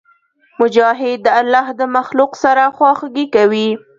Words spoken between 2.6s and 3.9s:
خواخوږي کوي.